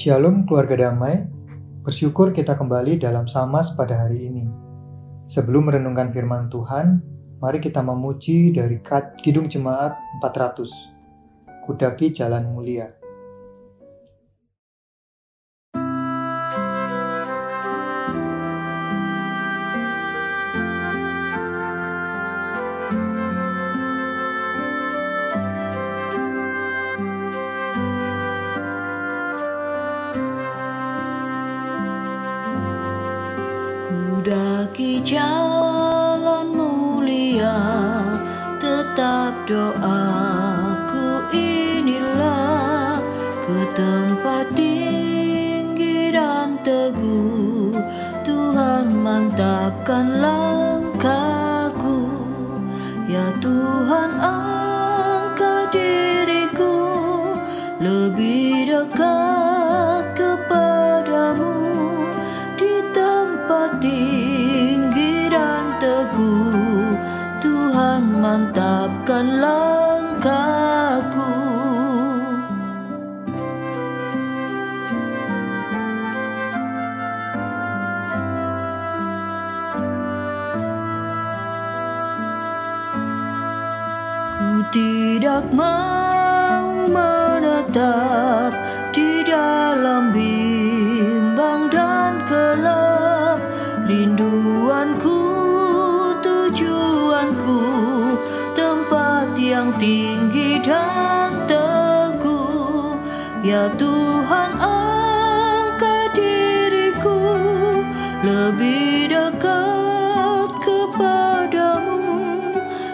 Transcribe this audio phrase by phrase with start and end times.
[0.00, 1.28] Shalom keluarga damai,
[1.84, 4.48] bersyukur kita kembali dalam Samas pada hari ini.
[5.28, 7.04] Sebelum merenungkan firman Tuhan,
[7.36, 8.80] mari kita memuji dari
[9.20, 12.99] Kidung Jemaat 400, Kudaki Jalan Mulia.
[34.20, 37.56] Kudaki jalan mulia
[38.60, 43.00] Tetap doaku inilah
[43.40, 47.80] Ke tempat tinggi dan teguh.
[48.20, 52.12] Tuhan mantapkan langkahku.
[53.08, 56.76] Ya Tuhan angkat diriku
[57.80, 59.29] Lebih dekat
[69.10, 71.34] mantapkan langkahku.
[84.38, 88.09] Ku tidak mau menetap
[108.50, 112.02] Lebih dekat kepadamu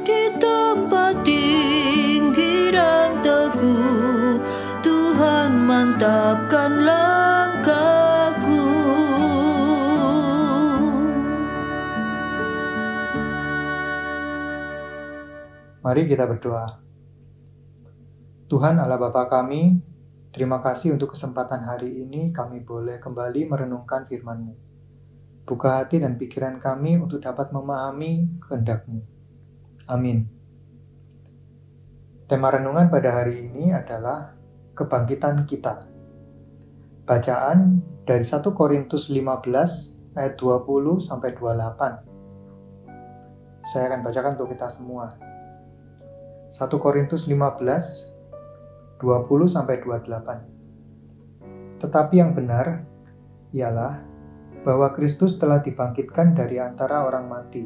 [0.00, 2.72] Di tempat tinggi
[3.20, 4.40] teguh
[4.80, 8.64] Tuhan mantapkan langkahku
[15.84, 16.80] Mari kita berdoa.
[18.48, 19.76] Tuhan Allah Bapa kami,
[20.32, 24.71] terima kasih untuk kesempatan hari ini kami boleh kembali merenungkan firman-Mu.
[25.52, 29.04] Buka hati dan pikiran kami untuk dapat memahami kehendak-Mu.
[29.84, 30.24] Amin.
[32.24, 34.32] Tema renungan pada hari ini adalah
[34.72, 35.84] kebangkitan kita.
[37.04, 42.00] Bacaan dari 1 Korintus 15 ayat 20 sampai 28.
[43.60, 45.12] Saya akan bacakan untuk kita semua.
[46.48, 51.76] 1 Korintus 15 20 sampai 28.
[51.76, 52.88] Tetapi yang benar
[53.52, 54.11] ialah
[54.62, 57.64] bahwa Kristus telah dibangkitkan dari antara orang mati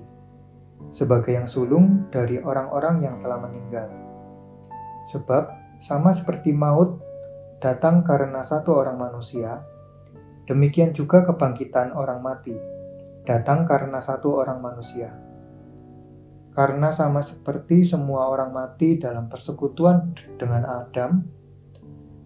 [0.89, 3.89] sebagai yang sulung dari orang-orang yang telah meninggal.
[5.13, 5.45] Sebab
[5.81, 7.01] sama seperti maut
[7.61, 9.61] datang karena satu orang manusia,
[10.49, 12.57] demikian juga kebangkitan orang mati
[13.27, 15.11] datang karena satu orang manusia.
[16.57, 21.21] Karena sama seperti semua orang mati dalam persekutuan dengan Adam,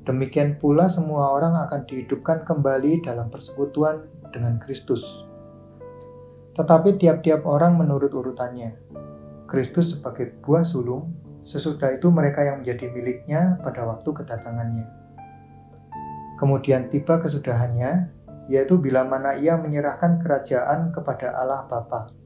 [0.06, 5.26] demikian pula semua orang akan dihidupkan kembali dalam persekutuan dengan Kristus.
[6.54, 8.78] Tetapi tiap-tiap orang menurut urutannya.
[9.46, 14.86] Kristus sebagai buah sulung, sesudah itu mereka yang menjadi miliknya pada waktu kedatangannya.
[16.38, 18.08] Kemudian tiba kesudahannya,
[18.48, 22.20] yaitu bila mana ia menyerahkan kerajaan kepada Allah Bapa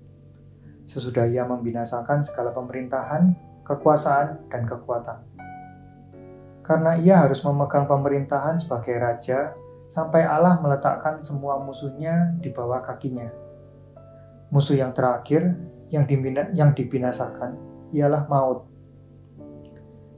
[0.84, 3.32] sesudah ia membinasakan segala pemerintahan,
[3.64, 5.18] kekuasaan, dan kekuatan.
[6.64, 9.52] Karena ia harus memegang pemerintahan sebagai raja
[9.86, 13.28] sampai Allah meletakkan semua musuhnya di bawah kakinya.
[14.50, 15.54] Musuh yang terakhir
[15.92, 16.04] yang,
[16.54, 17.58] yang dibinasakan
[17.94, 18.66] ialah maut.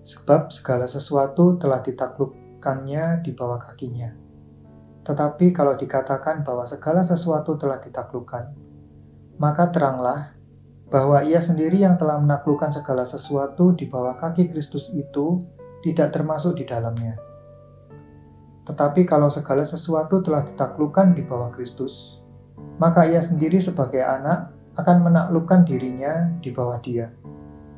[0.07, 4.15] Sebab segala sesuatu telah ditaklukkannya di bawah kakinya.
[5.03, 8.55] Tetapi kalau dikatakan bahwa segala sesuatu telah ditaklukkan,
[9.39, 10.35] maka teranglah
[10.87, 15.43] bahwa ia sendiri yang telah menaklukkan segala sesuatu di bawah kaki Kristus itu
[15.83, 17.19] tidak termasuk di dalamnya.
[18.67, 22.19] Tetapi kalau segala sesuatu telah ditaklukkan di bawah Kristus,
[22.83, 27.15] maka ia sendiri sebagai anak akan menaklukkan dirinya di bawah dia,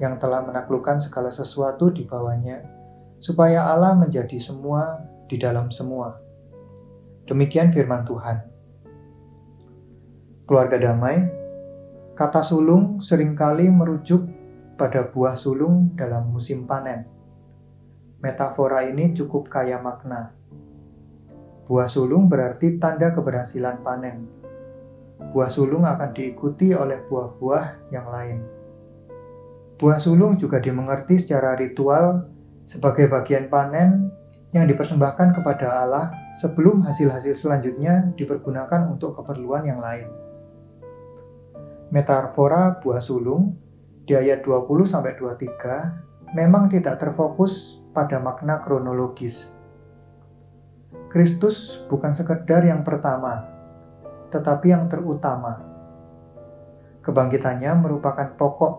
[0.00, 2.64] yang telah menaklukkan segala sesuatu di bawahnya,
[3.20, 6.16] supaya Allah menjadi semua di dalam semua.
[7.28, 8.38] Demikian firman Tuhan.
[10.48, 11.38] Keluarga damai,
[12.18, 14.26] Kata sulung sering kali merujuk
[14.74, 17.06] pada buah sulung dalam musim panen.
[18.18, 20.34] Metafora ini cukup kaya makna.
[21.68, 24.24] Buah sulung berarti tanda keberhasilan panen.
[25.36, 28.40] Buah sulung akan diikuti oleh buah-buah yang lain.
[29.76, 32.24] Buah sulung juga dimengerti secara ritual
[32.64, 34.08] sebagai bagian panen
[34.56, 36.08] yang dipersembahkan kepada Allah
[36.40, 40.08] sebelum hasil-hasil selanjutnya dipergunakan untuk keperluan yang lain.
[41.92, 43.60] Metafora buah sulung
[44.08, 49.57] di ayat 20-23 memang tidak terfokus pada makna kronologis.
[51.08, 53.49] Kristus bukan sekedar yang pertama,
[54.28, 55.64] tetapi yang terutama.
[57.00, 58.75] Kebangkitannya merupakan pokok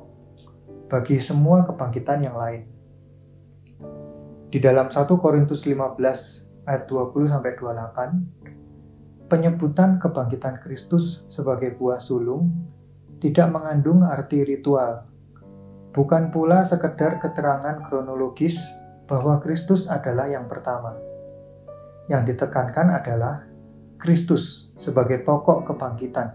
[0.94, 2.70] bagi semua kebangkitan yang lain.
[4.54, 12.54] Di dalam 1 Korintus 15 ayat 20 sampai 28, penyebutan kebangkitan Kristus sebagai buah sulung
[13.18, 15.10] tidak mengandung arti ritual.
[15.98, 18.62] Bukan pula sekedar keterangan kronologis
[19.10, 21.09] bahwa Kristus adalah yang pertama.
[22.10, 23.46] Yang ditekankan adalah
[24.02, 26.34] Kristus sebagai pokok kebangkitan.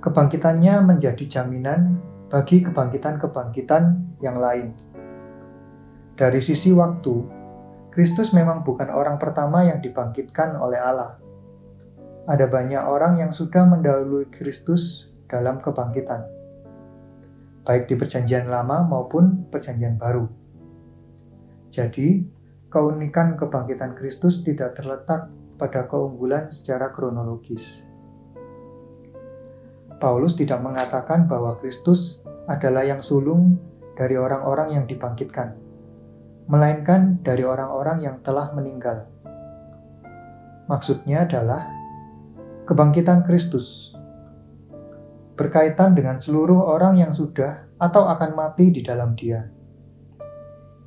[0.00, 2.00] Kebangkitannya menjadi jaminan
[2.32, 4.72] bagi kebangkitan-kebangkitan yang lain.
[6.16, 7.14] Dari sisi waktu,
[7.92, 11.20] Kristus memang bukan orang pertama yang dibangkitkan oleh Allah.
[12.24, 16.24] Ada banyak orang yang sudah mendahului Kristus dalam kebangkitan,
[17.68, 20.28] baik di Perjanjian Lama maupun Perjanjian Baru.
[21.68, 22.37] Jadi,
[22.68, 27.84] keunikan kebangkitan Kristus tidak terletak pada keunggulan secara kronologis.
[29.98, 33.58] Paulus tidak mengatakan bahwa Kristus adalah yang sulung
[33.98, 35.68] dari orang-orang yang dibangkitkan
[36.48, 39.04] melainkan dari orang-orang yang telah meninggal.
[40.64, 41.68] Maksudnya adalah
[42.64, 43.92] kebangkitan Kristus
[45.36, 49.57] berkaitan dengan seluruh orang yang sudah atau akan mati di dalam Dia.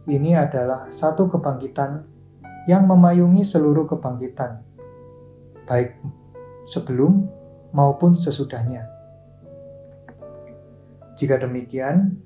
[0.09, 2.06] Ini adalah satu kebangkitan
[2.65, 4.62] yang memayungi seluruh kebangkitan,
[5.65, 5.98] baik
[6.65, 7.30] sebelum
[7.74, 8.86] maupun sesudahnya.
[11.18, 12.18] Jika demikian,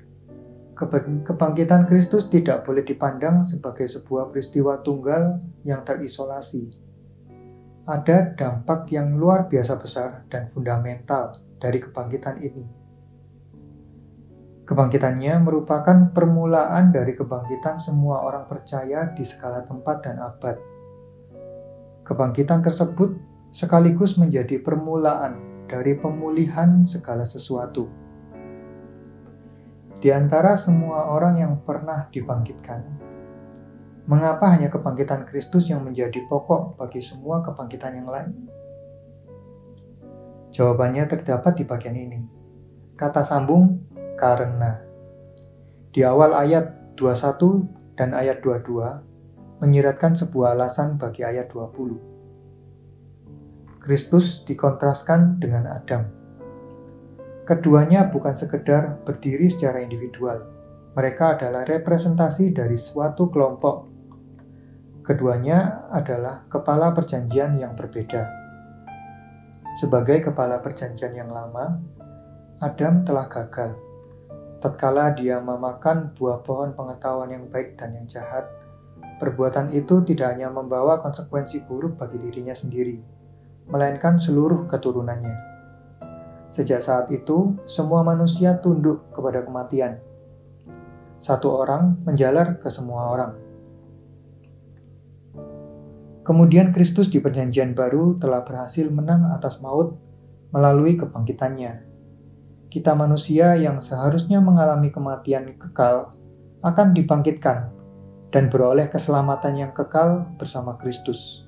[0.76, 6.68] Kebangkitan Kristus tidak boleh dipandang sebagai sebuah peristiwa tunggal yang terisolasi.
[7.88, 11.32] Ada dampak yang luar biasa besar dan fundamental
[11.64, 12.85] dari kebangkitan ini.
[14.66, 20.58] Kebangkitannya merupakan permulaan dari kebangkitan semua orang percaya di segala tempat dan abad.
[22.02, 23.14] Kebangkitan tersebut
[23.54, 28.06] sekaligus menjadi permulaan dari pemulihan segala sesuatu
[30.06, 32.78] di antara semua orang yang pernah dibangkitkan,
[34.06, 38.46] mengapa hanya kebangkitan Kristus yang menjadi pokok bagi semua kebangkitan yang lain?
[40.54, 42.20] Jawabannya terdapat di bagian ini.
[42.94, 44.82] Kata sambung karena.
[45.92, 53.80] Di awal ayat 21 dan ayat 22 menyiratkan sebuah alasan bagi ayat 20.
[53.80, 56.26] Kristus dikontraskan dengan Adam
[57.46, 60.50] Keduanya bukan sekedar berdiri secara individual.
[60.98, 63.86] Mereka adalah representasi dari suatu kelompok.
[65.06, 68.26] Keduanya adalah kepala perjanjian yang berbeda.
[69.78, 71.78] Sebagai kepala perjanjian yang lama,
[72.58, 73.78] Adam telah gagal.
[74.66, 78.50] Tatkala dia memakan buah pohon pengetahuan yang baik dan yang jahat,
[79.22, 82.98] perbuatan itu tidak hanya membawa konsekuensi buruk bagi dirinya sendiri,
[83.70, 85.38] melainkan seluruh keturunannya.
[86.50, 90.02] Sejak saat itu, semua manusia tunduk kepada kematian.
[91.22, 93.38] Satu orang menjalar ke semua orang.
[96.26, 99.94] Kemudian Kristus di Perjanjian Baru telah berhasil menang atas maut
[100.50, 101.85] melalui kebangkitannya.
[102.76, 106.12] Kita manusia yang seharusnya mengalami kematian kekal
[106.60, 107.72] akan dibangkitkan
[108.36, 111.48] dan beroleh keselamatan yang kekal bersama Kristus.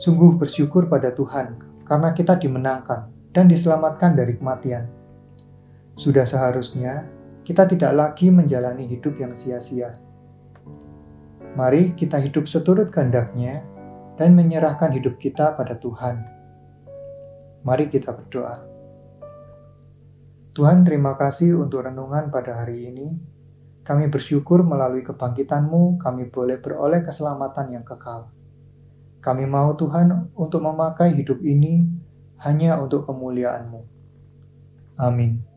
[0.00, 4.88] Sungguh bersyukur pada Tuhan karena kita dimenangkan dan diselamatkan dari kematian.
[6.00, 7.04] Sudah seharusnya
[7.44, 9.92] kita tidak lagi menjalani hidup yang sia-sia.
[11.52, 13.60] Mari kita hidup seturut kehendaknya
[14.16, 16.24] dan menyerahkan hidup kita pada Tuhan.
[17.68, 18.75] Mari kita berdoa.
[20.56, 23.12] Tuhan terima kasih untuk renungan pada hari ini.
[23.84, 28.32] Kami bersyukur melalui kebangkitanmu kami boleh beroleh keselamatan yang kekal.
[29.20, 31.84] Kami mau Tuhan untuk memakai hidup ini
[32.40, 33.84] hanya untuk kemuliaan-Mu.
[34.96, 35.55] Amin.